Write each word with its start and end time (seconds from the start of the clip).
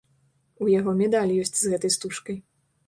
У 0.65 0.69
яго 0.79 0.95
медаль 1.03 1.37
ёсць 1.45 1.55
з 1.61 1.65
гэтай 1.77 1.97
стужкай. 1.99 2.37